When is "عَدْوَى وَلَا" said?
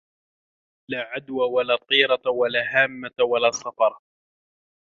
1.03-1.75